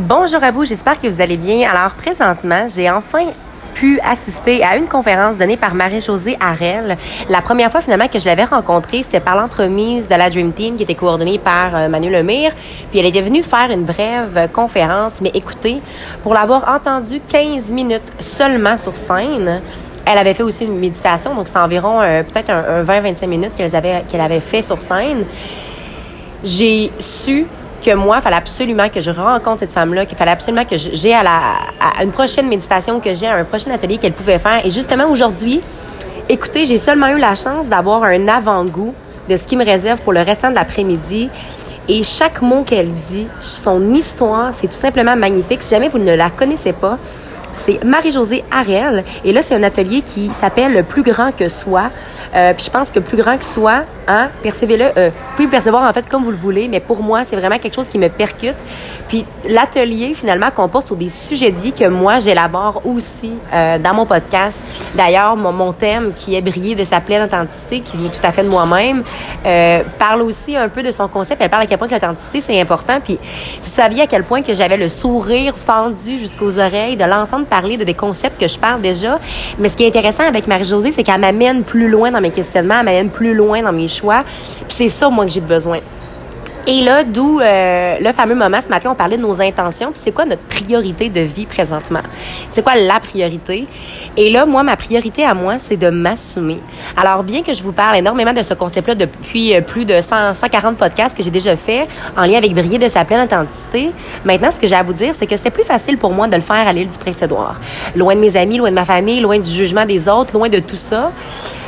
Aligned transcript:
Bonjour 0.00 0.42
à 0.42 0.50
vous, 0.50 0.64
j'espère 0.64 1.00
que 1.00 1.06
vous 1.06 1.20
allez 1.20 1.36
bien. 1.36 1.70
Alors 1.70 1.92
présentement, 1.92 2.66
j'ai 2.68 2.90
enfin 2.90 3.26
pu 3.74 4.00
assister 4.00 4.64
à 4.64 4.76
une 4.76 4.88
conférence 4.88 5.36
donnée 5.36 5.56
par 5.56 5.76
Marie-Josée 5.76 6.36
Harel. 6.40 6.96
La 7.30 7.40
première 7.40 7.70
fois 7.70 7.80
finalement 7.80 8.08
que 8.08 8.18
je 8.18 8.24
l'avais 8.24 8.42
rencontrée, 8.42 9.04
c'était 9.04 9.20
par 9.20 9.36
l'entremise 9.36 10.08
de 10.08 10.16
la 10.16 10.30
Dream 10.30 10.52
Team 10.52 10.76
qui 10.76 10.82
était 10.82 10.96
coordonnée 10.96 11.38
par 11.38 11.76
euh, 11.76 11.88
Manu 11.88 12.10
Lemire. 12.10 12.50
Puis 12.90 12.98
elle 12.98 13.06
était 13.06 13.20
venue 13.20 13.44
faire 13.44 13.70
une 13.70 13.84
brève 13.84 14.50
conférence, 14.52 15.20
mais 15.20 15.30
écoutez, 15.32 15.80
pour 16.24 16.34
l'avoir 16.34 16.68
entendue 16.68 17.20
15 17.28 17.70
minutes 17.70 18.12
seulement 18.18 18.76
sur 18.76 18.96
scène, 18.96 19.60
elle 20.06 20.18
avait 20.18 20.34
fait 20.34 20.42
aussi 20.42 20.64
une 20.64 20.80
méditation, 20.80 21.36
donc 21.36 21.46
c'était 21.46 21.60
environ 21.60 22.00
euh, 22.00 22.24
peut-être 22.24 22.50
un, 22.50 22.82
20-25 22.82 23.26
minutes 23.28 23.52
qu'elle 23.56 23.76
avait, 23.76 24.02
qu'elle 24.08 24.20
avait 24.20 24.40
fait 24.40 24.62
sur 24.62 24.82
scène. 24.82 25.24
J'ai 26.42 26.90
su 26.98 27.46
que 27.84 27.94
moi, 27.94 28.16
il 28.18 28.22
fallait 28.22 28.36
absolument 28.36 28.88
que 28.88 29.00
je 29.00 29.10
rencontre 29.10 29.60
cette 29.60 29.72
femme-là, 29.72 30.06
qu'il 30.06 30.16
fallait 30.16 30.30
absolument 30.30 30.64
que 30.64 30.76
j'ai 30.76 31.12
à, 31.12 31.22
la, 31.22 31.40
à 31.98 32.02
une 32.02 32.12
prochaine 32.12 32.48
méditation 32.48 32.98
que 32.98 33.14
j'ai, 33.14 33.26
à 33.26 33.34
un 33.34 33.44
prochain 33.44 33.70
atelier 33.72 33.98
qu'elle 33.98 34.14
pouvait 34.14 34.38
faire. 34.38 34.64
Et 34.64 34.70
justement, 34.70 35.06
aujourd'hui, 35.10 35.60
écoutez, 36.28 36.64
j'ai 36.64 36.78
seulement 36.78 37.08
eu 37.08 37.18
la 37.18 37.34
chance 37.34 37.68
d'avoir 37.68 38.04
un 38.04 38.26
avant-goût 38.28 38.94
de 39.28 39.36
ce 39.36 39.44
qui 39.44 39.56
me 39.56 39.64
réserve 39.64 40.00
pour 40.00 40.12
le 40.12 40.20
restant 40.20 40.50
de 40.50 40.54
l'après-midi. 40.54 41.28
Et 41.88 42.02
chaque 42.02 42.40
mot 42.40 42.62
qu'elle 42.62 42.92
dit, 42.92 43.26
son 43.40 43.92
histoire, 43.92 44.52
c'est 44.56 44.68
tout 44.68 44.72
simplement 44.72 45.16
magnifique. 45.16 45.62
Si 45.62 45.70
jamais 45.70 45.88
vous 45.88 45.98
ne 45.98 46.14
la 46.14 46.30
connaissez 46.30 46.72
pas, 46.72 46.98
c'est 47.56 47.82
Marie-Josée 47.84 48.44
Harel. 48.50 49.04
Et 49.24 49.32
là, 49.32 49.42
c'est 49.42 49.54
un 49.54 49.62
atelier 49.62 50.02
qui 50.02 50.28
s'appelle 50.32 50.72
Le 50.72 50.82
plus 50.82 51.02
grand 51.02 51.32
que 51.32 51.48
soi. 51.48 51.90
Euh, 52.34 52.52
puis 52.54 52.64
je 52.64 52.70
pense 52.70 52.90
que 52.90 52.98
plus 52.98 53.16
grand 53.16 53.38
que 53.38 53.44
soi, 53.44 53.82
hein, 54.08 54.28
percevez-le. 54.42 54.86
Euh, 54.96 55.10
vous 55.10 55.30
pouvez 55.32 55.44
le 55.44 55.50
percevoir 55.50 55.88
en 55.88 55.92
fait 55.92 56.08
comme 56.08 56.24
vous 56.24 56.30
le 56.30 56.36
voulez, 56.36 56.68
mais 56.68 56.80
pour 56.80 57.02
moi, 57.02 57.22
c'est 57.24 57.36
vraiment 57.36 57.58
quelque 57.58 57.74
chose 57.74 57.88
qui 57.88 57.98
me 57.98 58.08
percute. 58.08 58.56
Puis 59.08 59.24
l'atelier, 59.48 60.14
finalement, 60.14 60.50
comporte 60.50 60.86
sur 60.86 60.96
des 60.96 61.08
sujets 61.08 61.52
de 61.52 61.58
vie 61.58 61.72
que 61.72 61.86
moi, 61.86 62.18
j'élabore 62.18 62.82
aussi 62.84 63.32
euh, 63.52 63.78
dans 63.78 63.94
mon 63.94 64.06
podcast. 64.06 64.64
D'ailleurs, 64.94 65.36
mon, 65.36 65.52
mon, 65.52 65.72
thème 65.72 66.12
qui 66.14 66.34
est 66.34 66.40
briller 66.40 66.74
de 66.74 66.84
sa 66.84 67.00
pleine 67.00 67.22
authenticité, 67.22 67.80
qui 67.80 67.96
vient 67.96 68.08
tout 68.08 68.24
à 68.24 68.32
fait 68.32 68.42
de 68.42 68.48
moi-même, 68.48 69.02
euh, 69.44 69.82
parle 69.98 70.22
aussi 70.22 70.56
un 70.56 70.68
peu 70.68 70.82
de 70.82 70.90
son 70.90 71.08
concept. 71.08 71.42
Elle 71.42 71.50
parle 71.50 71.64
à 71.64 71.66
quel 71.66 71.78
point 71.78 71.88
que 71.88 71.94
l'authenticité, 71.94 72.40
c'est 72.40 72.60
important. 72.60 72.98
Puis 73.02 73.18
vous 73.62 73.68
saviez 73.68 74.02
à 74.02 74.06
quel 74.06 74.24
point 74.24 74.42
que 74.42 74.54
j'avais 74.54 74.76
le 74.76 74.88
sourire 74.88 75.54
fendu 75.56 76.18
jusqu'aux 76.18 76.58
oreilles 76.58 76.96
de 76.96 77.04
l'entendre 77.04 77.43
parler 77.44 77.76
de 77.76 77.84
des 77.84 77.94
concepts 77.94 78.40
que 78.40 78.48
je 78.48 78.58
parle 78.58 78.80
déjà. 78.80 79.18
Mais 79.58 79.68
ce 79.68 79.76
qui 79.76 79.84
est 79.84 79.88
intéressant 79.88 80.26
avec 80.26 80.46
Marie-Josée, 80.46 80.92
c'est 80.92 81.02
qu'elle 81.02 81.20
m'amène 81.20 81.62
plus 81.62 81.88
loin 81.88 82.10
dans 82.10 82.20
mes 82.20 82.30
questionnements, 82.30 82.78
elle 82.80 82.86
m'amène 82.86 83.10
plus 83.10 83.34
loin 83.34 83.62
dans 83.62 83.72
mes 83.72 83.88
choix. 83.88 84.24
C'est 84.68 84.88
ça, 84.88 85.08
moi, 85.08 85.24
que 85.24 85.30
j'ai 85.30 85.40
besoin. 85.40 85.80
Et 86.66 86.80
là, 86.80 87.04
d'où 87.04 87.40
euh, 87.40 87.96
le 88.00 88.12
fameux 88.12 88.34
moment 88.34 88.58
ce 88.62 88.70
matin, 88.70 88.90
on 88.92 88.94
parlait 88.94 89.18
de 89.18 89.22
nos 89.22 89.38
intentions. 89.38 89.92
Puis 89.92 90.00
c'est 90.02 90.12
quoi 90.12 90.24
notre 90.24 90.42
priorité 90.42 91.10
de 91.10 91.20
vie 91.20 91.44
présentement? 91.44 92.00
C'est 92.50 92.62
quoi 92.62 92.74
la 92.74 93.00
priorité? 93.00 93.66
Et 94.16 94.30
là, 94.30 94.46
moi, 94.46 94.62
ma 94.62 94.76
priorité 94.76 95.24
à 95.24 95.34
moi, 95.34 95.54
c'est 95.58 95.76
de 95.76 95.90
m'assumer. 95.90 96.60
Alors, 96.96 97.24
bien 97.24 97.42
que 97.42 97.52
je 97.52 97.62
vous 97.62 97.72
parle 97.72 97.96
énormément 97.96 98.32
de 98.32 98.42
ce 98.42 98.54
concept-là 98.54 98.94
depuis 98.94 99.54
euh, 99.54 99.60
plus 99.60 99.84
de 99.84 100.00
100, 100.00 100.34
140 100.34 100.76
podcasts 100.76 101.16
que 101.16 101.22
j'ai 101.22 101.30
déjà 101.30 101.56
fait 101.56 101.84
en 102.16 102.22
lien 102.22 102.38
avec 102.38 102.54
briller 102.54 102.78
de 102.78 102.88
sa 102.88 103.04
pleine 103.04 103.24
authenticité, 103.24 103.90
maintenant, 104.24 104.50
ce 104.52 104.60
que 104.60 104.68
j'ai 104.68 104.76
à 104.76 104.84
vous 104.84 104.92
dire, 104.92 105.14
c'est 105.14 105.26
que 105.26 105.36
c'était 105.36 105.50
plus 105.50 105.64
facile 105.64 105.98
pour 105.98 106.12
moi 106.12 106.28
de 106.28 106.36
le 106.36 106.42
faire 106.42 106.66
à 106.68 106.72
l'île 106.72 106.88
du 106.88 106.98
Prince-Édouard. 106.98 107.56
Loin 107.96 108.14
de 108.14 108.20
mes 108.20 108.36
amis, 108.36 108.58
loin 108.58 108.70
de 108.70 108.74
ma 108.74 108.84
famille, 108.84 109.20
loin 109.20 109.38
du 109.38 109.50
jugement 109.50 109.84
des 109.84 110.08
autres, 110.08 110.32
loin 110.34 110.48
de 110.48 110.60
tout 110.60 110.76
ça. 110.76 111.10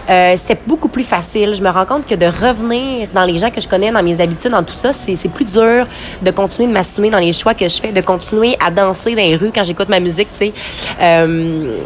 Euh, 0.08 0.34
c'était 0.36 0.60
beaucoup 0.66 0.88
plus 0.88 1.02
facile. 1.02 1.54
Je 1.54 1.62
me 1.62 1.68
rends 1.68 1.84
compte 1.84 2.06
que 2.06 2.14
de 2.14 2.26
revenir 2.26 3.08
dans 3.12 3.24
les 3.24 3.38
gens 3.38 3.50
que 3.50 3.60
je 3.60 3.68
connais, 3.68 3.90
dans 3.90 4.02
mes 4.02 4.20
habitudes, 4.20 4.52
dans 4.52 4.62
tout 4.62 4.74
ça, 4.74 4.92
c'est 4.92 5.16
plus 5.28 5.44
dur 5.44 5.86
de 6.22 6.30
continuer 6.30 6.68
de 6.68 6.72
m'assumer 6.72 7.10
dans 7.10 7.18
les 7.18 7.32
choix 7.32 7.54
que 7.54 7.68
je 7.68 7.80
fais, 7.80 7.92
de 7.92 8.00
continuer 8.00 8.54
à 8.64 8.70
danser 8.70 9.14
dans 9.14 9.22
les 9.22 9.36
rues 9.36 9.50
quand 9.54 9.64
j'écoute 9.64 9.88
ma 9.88 10.00
musique, 10.00 10.28
tu 10.32 10.46
sais. 10.46 10.52
Euh, 11.00 11.78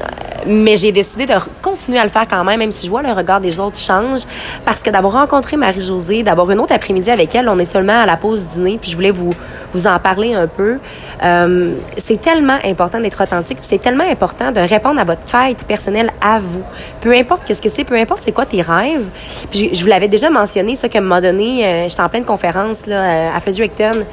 mais 0.50 0.76
j'ai 0.76 0.90
décidé 0.90 1.26
de 1.26 1.34
continuer 1.62 1.98
à 1.98 2.04
le 2.04 2.10
faire 2.10 2.26
quand 2.28 2.42
même, 2.42 2.58
même 2.58 2.72
si 2.72 2.84
je 2.84 2.90
vois 2.90 3.02
le 3.02 3.12
regard 3.12 3.40
des 3.40 3.60
autres 3.60 3.78
change, 3.78 4.22
parce 4.64 4.82
que 4.82 4.90
d'avoir 4.90 5.12
rencontré 5.12 5.56
Marie-Josée, 5.56 6.22
d'avoir 6.24 6.50
une 6.50 6.58
autre 6.58 6.74
après-midi 6.74 7.10
avec 7.10 7.34
elle, 7.34 7.48
on 7.48 7.58
est 7.58 7.64
seulement 7.64 8.02
à 8.02 8.06
la 8.06 8.16
pause 8.16 8.48
dîner, 8.48 8.78
puis 8.80 8.90
je 8.90 8.96
voulais 8.96 9.12
vous 9.12 9.30
vous 9.72 9.86
en 9.86 9.98
parler 10.00 10.34
un 10.34 10.48
peu. 10.48 10.78
Euh, 11.22 11.74
c'est 11.96 12.20
tellement 12.20 12.58
important 12.64 13.00
d'être 13.00 13.22
authentique, 13.22 13.58
c'est 13.60 13.80
tellement 13.80 14.08
important 14.10 14.50
de 14.50 14.60
répondre 14.60 15.00
à 15.00 15.04
votre 15.04 15.22
quête 15.24 15.64
personnelle 15.64 16.10
à 16.20 16.38
vous. 16.38 16.62
Peu 17.00 17.12
importe 17.12 17.44
qu'est-ce 17.44 17.62
que 17.62 17.68
c'est, 17.68 17.84
peu 17.84 17.94
importe 17.94 18.22
c'est 18.24 18.32
quoi 18.32 18.46
tes 18.46 18.62
rêves. 18.62 19.06
Puis 19.50 19.70
je 19.72 19.80
vous 19.82 19.88
l'avais 19.88 20.08
déjà 20.08 20.30
mentionné, 20.30 20.74
ça, 20.74 20.88
qu'à 20.88 20.98
un 20.98 21.02
moment 21.02 21.20
donné, 21.20 21.64
euh, 21.64 21.88
j'étais 21.88 22.02
en 22.02 22.08
pleine 22.08 22.24
conférence 22.24 22.86
là, 22.86 23.02
euh, 23.02 23.36
à 23.36 23.38
Fredericton. 23.38 24.04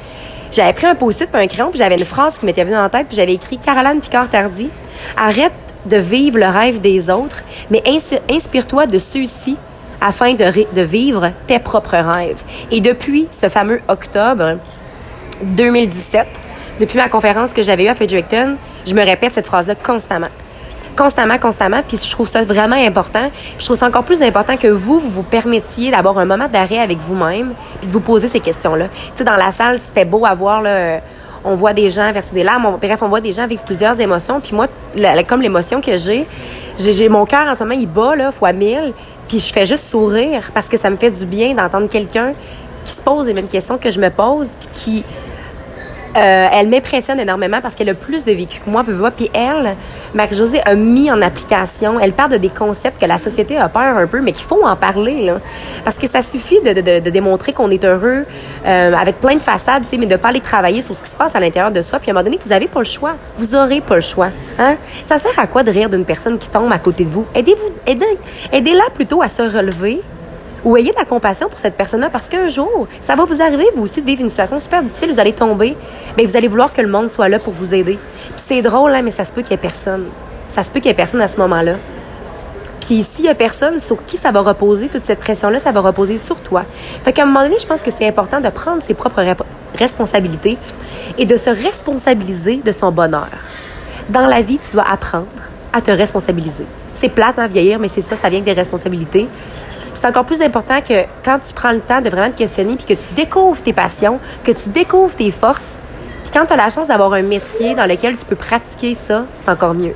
J'avais 0.52 0.72
pris 0.72 0.86
un 0.86 0.94
post-it 0.94 1.28
puis 1.28 1.42
un 1.42 1.46
crayon, 1.46 1.70
puis 1.70 1.78
j'avais 1.78 1.96
une 1.96 2.04
phrase 2.04 2.38
qui 2.38 2.46
m'était 2.46 2.64
venue 2.64 2.76
en 2.76 2.88
tête, 2.88 3.08
puis 3.08 3.16
j'avais 3.16 3.34
écrit 3.34 3.58
Caroline 3.58 4.00
Picard-Tardy, 4.00 4.70
arrête 5.16 5.52
de 5.88 5.96
vivre 5.96 6.38
le 6.38 6.46
rêve 6.46 6.80
des 6.80 7.10
autres, 7.10 7.42
mais 7.70 7.82
inspire-toi 8.30 8.86
de 8.86 8.98
ceux-ci 8.98 9.56
afin 10.00 10.34
de, 10.34 10.44
de 10.74 10.82
vivre 10.82 11.32
tes 11.46 11.58
propres 11.58 11.96
rêves. 11.96 12.42
Et 12.70 12.80
depuis 12.80 13.26
ce 13.30 13.48
fameux 13.48 13.80
octobre 13.88 14.58
2017, 15.42 16.26
depuis 16.80 16.98
ma 16.98 17.08
conférence 17.08 17.52
que 17.52 17.62
j'avais 17.62 17.84
eue 17.84 17.88
à 17.88 17.94
Fredericton, 17.94 18.56
je 18.86 18.94
me 18.94 19.04
répète 19.04 19.34
cette 19.34 19.46
phrase-là 19.46 19.74
constamment. 19.74 20.28
Constamment, 20.96 21.38
constamment. 21.38 21.82
Puis 21.86 21.98
je 22.04 22.10
trouve 22.10 22.28
ça 22.28 22.44
vraiment 22.44 22.76
important. 22.76 23.30
je 23.58 23.64
trouve 23.64 23.76
ça 23.76 23.86
encore 23.86 24.04
plus 24.04 24.22
important 24.22 24.56
que 24.56 24.68
vous, 24.68 24.98
vous 24.98 25.10
vous 25.10 25.22
permettiez 25.22 25.90
d'avoir 25.90 26.18
un 26.18 26.24
moment 26.24 26.48
d'arrêt 26.48 26.78
avec 26.78 26.98
vous-même 26.98 27.54
puis 27.80 27.86
de 27.86 27.92
vous 27.92 28.00
poser 28.00 28.28
ces 28.28 28.40
questions-là. 28.40 28.88
Tu 28.88 29.18
sais, 29.18 29.24
dans 29.24 29.36
la 29.36 29.52
salle, 29.52 29.78
c'était 29.78 30.04
beau 30.04 30.24
à 30.26 30.34
voir, 30.34 30.62
là, 30.62 31.00
on 31.44 31.54
voit 31.54 31.72
des 31.72 31.90
gens 31.90 32.10
verser 32.12 32.34
des 32.34 32.44
larmes. 32.44 32.78
Bref, 32.80 33.00
on 33.02 33.08
voit 33.08 33.20
des 33.20 33.32
gens 33.32 33.46
vivre 33.46 33.62
plusieurs 33.62 33.98
émotions. 34.00 34.40
Puis 34.40 34.54
moi, 34.54 34.66
comme 35.26 35.42
l'émotion 35.42 35.80
que 35.80 35.96
j'ai, 35.96 36.26
j'ai 36.78 37.08
mon 37.08 37.24
cœur 37.24 37.46
en 37.48 37.56
ce 37.56 37.64
moment, 37.64 37.78
il 37.78 37.86
bat 37.86 38.16
là, 38.16 38.30
fois 38.30 38.52
mille. 38.52 38.92
Puis 39.28 39.40
je 39.40 39.52
fais 39.52 39.66
juste 39.66 39.84
sourire 39.84 40.50
parce 40.54 40.68
que 40.68 40.76
ça 40.76 40.90
me 40.90 40.96
fait 40.96 41.10
du 41.10 41.26
bien 41.26 41.54
d'entendre 41.54 41.88
quelqu'un 41.88 42.32
qui 42.84 42.92
se 42.92 43.02
pose 43.02 43.26
les 43.26 43.34
mêmes 43.34 43.48
questions 43.48 43.76
que 43.76 43.90
je 43.90 44.00
me 44.00 44.08
pose, 44.08 44.52
puis 44.58 44.68
qui 44.72 45.04
euh, 46.16 46.48
elle 46.52 46.68
m'impressionne 46.68 47.20
énormément 47.20 47.60
parce 47.60 47.74
qu'elle 47.74 47.88
a 47.88 47.94
plus 47.94 48.24
de 48.24 48.32
vécu 48.32 48.60
que 48.64 48.70
moi, 48.70 48.82
veux. 48.82 49.10
Puis 49.10 49.30
elle, 49.34 49.76
Marie-Josée 50.14 50.60
a 50.64 50.74
mis 50.74 51.10
en 51.10 51.20
application, 51.22 52.00
elle 52.00 52.12
parle 52.12 52.32
de 52.32 52.36
des 52.38 52.48
concepts 52.48 53.00
que 53.00 53.06
la 53.06 53.18
société 53.18 53.56
a 53.56 53.68
peur 53.68 53.96
un 53.96 54.06
peu, 54.06 54.20
mais 54.20 54.32
qu'il 54.32 54.46
faut 54.46 54.64
en 54.64 54.76
parler. 54.76 55.24
Là. 55.24 55.40
Parce 55.84 55.98
que 55.98 56.06
ça 56.06 56.22
suffit 56.22 56.60
de, 56.60 56.72
de, 56.72 57.00
de 57.00 57.10
démontrer 57.10 57.52
qu'on 57.52 57.70
est 57.70 57.84
heureux 57.84 58.24
euh, 58.66 58.92
avec 58.94 59.20
plein 59.20 59.34
de 59.34 59.42
façades, 59.42 59.84
mais 59.98 60.06
de 60.06 60.16
pas 60.16 60.28
aller 60.28 60.40
travailler 60.40 60.82
sur 60.82 60.94
ce 60.94 61.02
qui 61.02 61.10
se 61.10 61.16
passe 61.16 61.34
à 61.34 61.40
l'intérieur 61.40 61.72
de 61.72 61.82
soi. 61.82 61.98
Puis 61.98 62.10
à 62.10 62.12
un 62.12 62.14
moment 62.14 62.24
donné, 62.24 62.38
vous 62.42 62.50
n'avez 62.50 62.68
pas 62.68 62.80
le 62.80 62.84
choix. 62.86 63.14
Vous 63.36 63.54
aurez 63.54 63.80
pas 63.80 63.96
le 63.96 64.00
choix. 64.00 64.28
Hein? 64.58 64.76
Ça 65.04 65.18
sert 65.18 65.38
à 65.38 65.46
quoi 65.46 65.62
de 65.62 65.70
rire 65.70 65.88
d'une 65.88 66.04
personne 66.04 66.38
qui 66.38 66.48
tombe 66.48 66.72
à 66.72 66.78
côté 66.78 67.04
de 67.04 67.10
vous? 67.10 67.26
Aidez-vous, 67.34 67.70
aidez, 67.86 68.18
aidez-la 68.52 68.84
plutôt 68.94 69.22
à 69.22 69.28
se 69.28 69.42
relever 69.42 70.00
ou 70.64 70.76
ayez 70.76 70.90
de 70.90 70.96
la 70.96 71.04
compassion 71.04 71.48
pour 71.48 71.58
cette 71.58 71.76
personne-là 71.76 72.10
parce 72.10 72.28
qu'un 72.28 72.48
jour, 72.48 72.86
ça 73.00 73.14
va 73.14 73.24
vous 73.24 73.40
arriver, 73.40 73.66
vous 73.74 73.82
aussi, 73.82 74.00
de 74.00 74.06
vivre 74.06 74.22
une 74.22 74.28
situation 74.30 74.58
super 74.58 74.82
difficile, 74.82 75.10
vous 75.12 75.20
allez 75.20 75.32
tomber, 75.32 75.76
mais 76.16 76.24
vous 76.24 76.36
allez 76.36 76.48
vouloir 76.48 76.72
que 76.72 76.80
le 76.80 76.88
monde 76.88 77.10
soit 77.10 77.28
là 77.28 77.38
pour 77.38 77.52
vous 77.52 77.74
aider. 77.74 77.98
c'est 78.36 78.62
drôle, 78.62 78.94
hein, 78.94 79.02
mais 79.02 79.10
ça 79.10 79.24
se 79.24 79.32
peut 79.32 79.42
qu'il 79.42 79.52
y 79.52 79.54
ait 79.54 79.58
personne. 79.58 80.06
Ça 80.48 80.62
se 80.62 80.70
peut 80.70 80.80
qu'il 80.80 80.88
y 80.88 80.92
ait 80.92 80.94
personne 80.94 81.20
à 81.20 81.28
ce 81.28 81.38
moment-là. 81.38 81.74
Puis 82.80 83.02
s'il 83.02 83.26
y 83.26 83.28
a 83.28 83.34
personne 83.34 83.78
sur 83.78 84.04
qui 84.04 84.16
ça 84.16 84.30
va 84.30 84.40
reposer, 84.40 84.88
toute 84.88 85.04
cette 85.04 85.20
pression-là, 85.20 85.58
ça 85.60 85.72
va 85.72 85.80
reposer 85.80 86.18
sur 86.18 86.40
toi. 86.40 86.64
Fait 87.04 87.12
qu'à 87.12 87.24
un 87.24 87.26
moment 87.26 87.42
donné, 87.42 87.56
je 87.60 87.66
pense 87.66 87.82
que 87.82 87.90
c'est 87.90 88.06
important 88.06 88.40
de 88.40 88.48
prendre 88.48 88.82
ses 88.82 88.94
propres 88.94 89.24
responsabilités 89.74 90.56
et 91.18 91.26
de 91.26 91.36
se 91.36 91.50
responsabiliser 91.50 92.56
de 92.56 92.72
son 92.72 92.92
bonheur. 92.92 93.28
Dans 94.08 94.26
la 94.26 94.40
vie, 94.40 94.58
tu 94.58 94.72
dois 94.72 94.88
apprendre 94.88 95.26
à 95.72 95.80
te 95.80 95.90
responsabiliser. 95.90 96.66
C'est 96.94 97.10
plate, 97.10 97.38
hein, 97.38 97.46
vieillir, 97.46 97.78
mais 97.78 97.88
c'est 97.88 98.00
ça, 98.00 98.16
ça 98.16 98.28
vient 98.28 98.40
avec 98.40 98.54
des 98.54 98.58
responsabilités 98.58 99.28
c'est 99.98 100.06
encore 100.06 100.24
plus 100.24 100.40
important 100.42 100.80
que 100.80 101.04
quand 101.24 101.40
tu 101.40 101.52
prends 101.52 101.72
le 101.72 101.80
temps 101.80 102.00
de 102.00 102.08
vraiment 102.08 102.30
te 102.30 102.38
questionner 102.38 102.76
puis 102.76 102.94
que 102.94 103.00
tu 103.00 103.08
découvres 103.16 103.60
tes 103.60 103.72
passions, 103.72 104.20
que 104.44 104.52
tu 104.52 104.68
découvres 104.68 105.14
tes 105.14 105.32
forces. 105.32 105.76
Puis 106.22 106.30
quand 106.32 106.46
tu 106.46 106.52
as 106.52 106.56
la 106.56 106.68
chance 106.68 106.86
d'avoir 106.86 107.12
un 107.14 107.22
métier 107.22 107.74
dans 107.74 107.86
lequel 107.86 108.16
tu 108.16 108.24
peux 108.24 108.36
pratiquer 108.36 108.94
ça, 108.94 109.24
c'est 109.34 109.48
encore 109.48 109.74
mieux. 109.74 109.94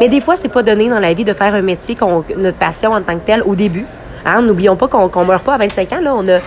Mais 0.00 0.08
des 0.08 0.20
fois, 0.20 0.36
c'est 0.36 0.48
pas 0.48 0.62
donné 0.62 0.88
dans 0.88 0.98
la 0.98 1.12
vie 1.12 1.24
de 1.24 1.34
faire 1.34 1.52
un 1.52 1.60
métier 1.60 1.94
qu'on 1.94 2.24
notre 2.36 2.56
passion 2.56 2.92
en 2.92 3.02
tant 3.02 3.18
que 3.18 3.26
telle 3.26 3.42
au 3.42 3.54
début. 3.54 3.84
Hein? 4.24 4.40
N'oublions 4.42 4.76
pas 4.76 4.88
qu'on 4.88 5.08
ne 5.08 5.26
meurt 5.26 5.44
pas 5.44 5.54
à 5.54 5.58
25 5.58 5.92
ans. 5.92 6.00
Là. 6.00 6.14
On 6.14 6.26
a 6.28 6.38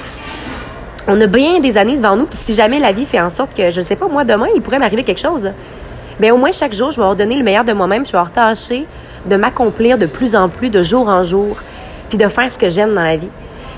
on 1.07 1.19
a 1.19 1.27
bien 1.27 1.59
des 1.59 1.77
années 1.77 1.97
devant 1.97 2.15
nous. 2.15 2.25
Puis 2.25 2.39
si 2.41 2.55
jamais 2.55 2.79
la 2.79 2.93
vie 2.93 3.05
fait 3.05 3.19
en 3.19 3.29
sorte 3.29 3.55
que, 3.55 3.69
je 3.69 3.81
ne 3.81 3.85
sais 3.85 3.95
pas, 3.95 4.07
moi, 4.07 4.23
demain, 4.23 4.47
il 4.55 4.61
pourrait 4.61 4.79
m'arriver 4.79 5.03
quelque 5.03 5.21
chose. 5.21 5.51
Mais 6.19 6.31
au 6.31 6.37
moins, 6.37 6.51
chaque 6.51 6.73
jour, 6.73 6.89
je 6.89 6.97
vais 6.97 7.03
leur 7.03 7.15
donner 7.15 7.35
le 7.35 7.43
meilleur 7.43 7.63
de 7.63 7.73
moi-même. 7.73 8.05
Je 8.07 8.11
vais 8.11 8.17
leur 8.17 8.31
tâcher 8.31 8.87
de 9.27 9.35
m'accomplir 9.35 9.99
de 9.99 10.07
plus 10.07 10.35
en 10.35 10.49
plus, 10.49 10.69
de 10.69 10.81
jour 10.81 11.09
en 11.09 11.23
jour 11.23 11.57
puis 12.11 12.17
de 12.17 12.27
faire 12.27 12.51
ce 12.51 12.59
que 12.59 12.69
j'aime 12.69 12.93
dans 12.93 13.03
la 13.03 13.15
vie. 13.15 13.29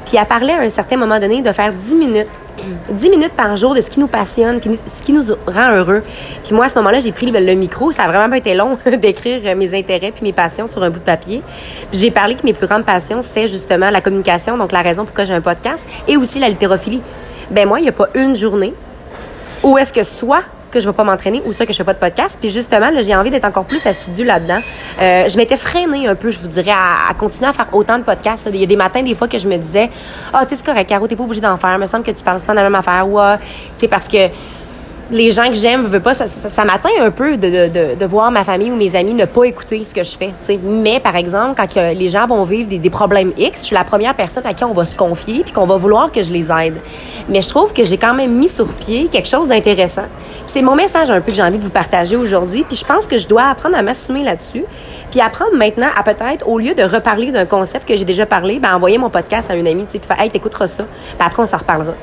Puis 0.07 0.18
à 0.18 0.25
parler 0.25 0.53
à 0.53 0.62
un 0.62 0.69
certain 0.69 0.97
moment 0.97 1.19
donné 1.19 1.44
de 1.44 1.51
faire 1.51 1.71
10 1.71 1.94
minutes, 1.94 2.41
10 2.89 3.09
minutes 3.12 3.33
par 3.33 3.56
jour 3.56 3.75
de 3.75 3.81
ce 3.81 3.91
qui 3.91 4.00
nous 4.00 4.07
passionne, 4.07 4.59
ce 4.88 5.03
qui 5.03 5.13
nous 5.13 5.21
rend 5.45 5.71
heureux. 5.71 6.01
Puis 6.44 6.56
moi, 6.56 6.65
à 6.65 6.69
ce 6.69 6.75
moment-là, 6.80 7.00
j'ai 7.00 7.12
pris 7.12 7.30
le 7.30 7.53
micro. 7.53 7.91
Ça 7.91 8.03
a 8.03 8.07
vraiment 8.07 8.27
pas 8.27 8.38
été 8.38 8.56
long 8.56 8.80
d'écrire 8.97 9.56
mes 9.56 9.77
intérêts 9.77 10.12
puis 10.12 10.24
mes 10.24 10.33
passions 10.33 10.65
sur 10.65 10.81
un 10.81 10.89
bout 10.89 11.00
de 11.00 11.06
papier. 11.06 11.44
J'ai 11.94 12.09
parlé 12.09 12.33
que 12.33 12.44
mes 12.44 12.53
plus 12.53 12.65
grandes 12.65 12.85
passions, 12.85 13.21
c'était 13.21 13.47
justement 13.47 13.91
la 13.91 14.01
communication, 14.01 14.57
donc 14.57 14.71
la 14.71 14.81
raison 14.81 15.06
pourquoi 15.06 15.25
j'ai 15.25 15.33
un 15.36 15.41
podcast, 15.41 15.88
et 16.07 16.18
aussi 16.18 16.39
la 16.39 16.50
littérophilie. 16.50 17.01
Ben 17.51 17.68
moi, 17.68 17.79
il 17.79 17.83
n'y 17.83 17.89
a 17.89 17.94
pas 17.94 18.07
une 18.15 18.36
journée 18.36 18.74
où 19.62 19.77
est-ce 19.77 19.94
que 19.94 20.01
soit 20.01 20.44
que 20.73 20.79
je 20.79 20.89
vais 20.89 20.93
pas 20.93 21.03
m'entraîner 21.03 21.41
ou 21.45 21.53
ça 21.53 21.65
que 21.65 21.71
je 21.71 21.77
fais 21.77 21.83
pas 21.83 21.93
de 21.93 21.99
podcast. 21.99 22.37
Puis 22.39 22.49
justement, 22.49 22.89
j'ai 22.99 23.15
envie 23.15 23.29
d'être 23.29 23.45
encore 23.45 23.65
plus 23.65 23.85
assidue 23.85 24.25
là-dedans. 24.25 24.59
Euh, 25.01 25.27
je 25.29 25.37
m'étais 25.37 25.57
freinée 25.57 26.07
un 26.07 26.15
peu, 26.15 26.31
je 26.31 26.39
vous 26.39 26.47
dirais, 26.47 26.71
à, 26.71 27.13
continuer 27.13 27.47
à 27.47 27.53
faire 27.53 27.67
autant 27.71 27.97
de 27.97 28.03
podcasts. 28.03 28.47
Il 28.51 28.59
y 28.59 28.63
a 28.63 28.65
des 28.65 28.75
matins, 28.75 29.03
des 29.03 29.15
fois, 29.15 29.27
que 29.27 29.37
je 29.37 29.47
me 29.47 29.57
disais, 29.57 29.89
ah, 30.33 30.39
oh, 30.41 30.43
tu 30.43 30.49
sais, 30.49 30.55
c'est 30.55 30.65
correct, 30.65 30.89
Caro, 30.89 31.07
t'es 31.07 31.15
pas 31.15 31.23
obligé 31.23 31.41
d'en 31.41 31.57
faire. 31.57 31.75
Il 31.75 31.79
me 31.79 31.85
semble 31.85 32.03
que 32.03 32.11
tu 32.11 32.23
parles 32.23 32.39
souvent 32.39 32.53
de 32.53 32.57
la 32.57 32.63
même 32.63 32.75
affaire. 32.75 33.07
Ou, 33.07 33.19
ah, 33.19 33.37
tu 33.37 33.81
sais, 33.81 33.87
parce 33.87 34.07
que 34.07 34.29
les 35.11 35.31
gens 35.31 35.47
que 35.47 35.53
j'aime, 35.53 35.85
veux 35.85 35.99
pas, 35.99 36.13
ça, 36.13 36.27
ça, 36.27 36.65
m'atteint 36.65 36.89
un 37.01 37.11
peu 37.11 37.37
de, 37.37 37.67
de, 37.67 37.95
de, 37.95 38.05
voir 38.05 38.31
ma 38.31 38.43
famille 38.43 38.71
ou 38.71 38.75
mes 38.75 38.95
amis 38.95 39.13
ne 39.13 39.25
pas 39.25 39.43
écouter 39.43 39.83
ce 39.85 39.93
que 39.93 40.03
je 40.03 40.17
fais. 40.17 40.31
sais. 40.41 40.59
Mais 40.63 40.99
par 40.99 41.15
exemple, 41.15 41.53
quand 41.55 41.75
les 41.75 42.09
gens 42.09 42.25
vont 42.25 42.43
vivre 42.43 42.69
des, 42.69 42.79
des, 42.79 42.89
problèmes 42.89 43.31
X, 43.37 43.61
je 43.61 43.65
suis 43.65 43.75
la 43.75 43.83
première 43.83 44.15
personne 44.15 44.45
à 44.45 44.53
qui 44.53 44.63
on 44.63 44.73
va 44.73 44.85
se 44.85 44.95
confier 44.95 45.43
puis 45.43 45.53
qu'on 45.53 45.65
va 45.65 45.77
vouloir 45.77 46.11
que 46.11 46.23
je 46.23 46.31
les 46.31 46.51
aide. 46.51 46.81
Mais 47.29 47.41
je 47.41 47.49
trouve 47.49 47.73
que 47.73 47.83
j'ai 47.83 47.97
quand 47.97 48.13
même 48.13 48.33
mis 48.33 48.49
sur 48.49 48.67
pied 48.73 49.07
quelque 49.07 49.29
chose 49.29 49.47
d'intéressant. 49.47 50.07
C'est 50.47 50.61
mon 50.61 50.75
message 50.75 51.09
un 51.09 51.19
peu 51.19 51.31
que 51.31 51.35
j'ai 51.35 51.43
envie 51.43 51.57
de 51.57 51.63
vous 51.63 51.69
partager 51.69 52.15
aujourd'hui. 52.15 52.63
Puis 52.63 52.75
je 52.77 52.85
pense 52.85 53.07
que 53.07 53.17
je 53.17 53.27
dois 53.27 53.43
apprendre 53.43 53.75
à 53.75 53.81
m'assumer 53.81 54.23
là-dessus. 54.23 54.63
Puis 55.09 55.21
apprendre 55.21 55.55
maintenant 55.55 55.87
à 55.95 56.03
peut-être, 56.03 56.47
au 56.47 56.59
lieu 56.59 56.75
de 56.75 56.83
reparler 56.83 57.31
d'un 57.31 57.45
concept 57.45 57.87
que 57.87 57.95
j'ai 57.95 58.05
déjà 58.05 58.25
parlé, 58.25 58.59
ben 58.59 58.75
envoyer 58.75 58.97
mon 58.97 59.09
podcast 59.09 59.49
à 59.49 59.55
une 59.55 59.67
amie, 59.67 59.85
puis 59.85 59.99
faire, 59.99 60.19
hey, 60.19 60.29
t'écouteras 60.29 60.67
ça. 60.67 60.83
Puis 60.83 61.27
après, 61.27 61.43
on 61.43 61.45
s'en 61.45 61.57
reparlera. 61.57 61.93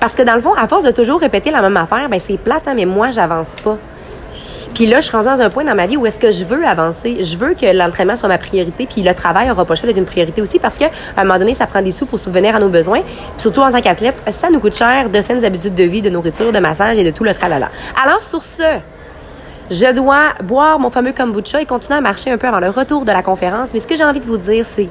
Parce 0.00 0.14
que 0.14 0.22
dans 0.22 0.34
le 0.34 0.40
fond, 0.40 0.54
à 0.54 0.68
force 0.68 0.84
de 0.84 0.90
toujours 0.90 1.20
répéter 1.20 1.50
la 1.50 1.62
même 1.62 1.76
affaire, 1.76 2.08
ben 2.08 2.20
c'est 2.20 2.36
plate, 2.38 2.68
hein, 2.68 2.74
mais 2.74 2.84
moi, 2.84 3.10
j'avance 3.10 3.50
pas. 3.62 3.78
Puis 4.74 4.86
là, 4.86 5.00
je 5.00 5.06
suis 5.06 5.16
rendue 5.16 5.28
dans 5.28 5.40
un 5.40 5.50
point 5.50 5.64
dans 5.64 5.74
ma 5.74 5.86
vie 5.86 5.96
où 5.96 6.06
est-ce 6.06 6.18
que 6.18 6.30
je 6.30 6.44
veux 6.44 6.66
avancer. 6.66 7.22
Je 7.22 7.38
veux 7.38 7.54
que 7.54 7.66
l'entraînement 7.76 8.16
soit 8.16 8.28
ma 8.28 8.38
priorité, 8.38 8.86
puis 8.86 9.02
le 9.02 9.14
travail 9.14 9.50
aura 9.50 9.64
pas 9.64 9.74
d'être 9.74 9.96
une 9.96 10.04
priorité 10.04 10.42
aussi 10.42 10.58
parce 10.58 10.76
qu'à 10.76 10.90
un 11.16 11.24
moment 11.24 11.38
donné, 11.38 11.54
ça 11.54 11.66
prend 11.66 11.82
des 11.82 11.92
sous 11.92 12.06
pour 12.06 12.18
subvenir 12.18 12.56
à 12.56 12.60
nos 12.60 12.68
besoins. 12.68 13.00
Puis 13.02 13.42
surtout 13.42 13.60
en 13.60 13.70
tant 13.70 13.80
qu'athlète, 13.80 14.16
ça 14.30 14.50
nous 14.50 14.60
coûte 14.60 14.76
cher 14.76 15.08
de 15.08 15.20
saines 15.20 15.44
habitudes 15.44 15.74
de 15.74 15.84
vie, 15.84 16.02
de 16.02 16.10
nourriture, 16.10 16.52
de 16.52 16.58
massage 16.58 16.98
et 16.98 17.04
de 17.04 17.10
tout 17.10 17.24
le 17.24 17.34
tralala. 17.34 17.70
Alors 18.02 18.22
sur 18.22 18.42
ce, 18.42 18.78
je 19.70 19.94
dois 19.94 20.34
boire 20.42 20.78
mon 20.78 20.90
fameux 20.90 21.12
kombucha 21.12 21.60
et 21.60 21.66
continuer 21.66 21.98
à 21.98 22.00
marcher 22.00 22.30
un 22.30 22.38
peu 22.38 22.46
avant 22.46 22.60
le 22.60 22.70
retour 22.70 23.04
de 23.04 23.12
la 23.12 23.22
conférence. 23.22 23.70
Mais 23.74 23.80
ce 23.80 23.86
que 23.86 23.96
j'ai 23.96 24.04
envie 24.04 24.20
de 24.20 24.26
vous 24.26 24.38
dire, 24.38 24.64
c'est 24.66 24.88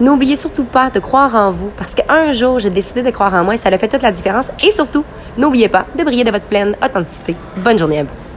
N'oubliez 0.00 0.36
surtout 0.36 0.62
pas 0.62 0.90
de 0.90 1.00
croire 1.00 1.34
en 1.34 1.50
vous 1.50 1.70
parce 1.76 1.96
qu'un 1.96 2.32
jour, 2.32 2.60
j'ai 2.60 2.70
décidé 2.70 3.02
de 3.02 3.10
croire 3.10 3.34
en 3.34 3.42
moi 3.42 3.54
et 3.54 3.58
ça 3.58 3.68
a 3.68 3.78
fait 3.78 3.88
toute 3.88 4.02
la 4.02 4.12
différence. 4.12 4.46
Et 4.64 4.70
surtout, 4.70 5.04
n'oubliez 5.36 5.68
pas 5.68 5.86
de 5.96 6.04
briller 6.04 6.22
de 6.22 6.30
votre 6.30 6.44
pleine 6.44 6.76
authenticité. 6.84 7.34
Bonne 7.56 7.78
journée 7.78 7.98
à 7.98 8.04
vous. 8.04 8.27